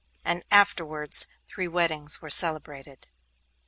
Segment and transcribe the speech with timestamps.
[0.25, 3.05] And afterwards three weddings were celebrated.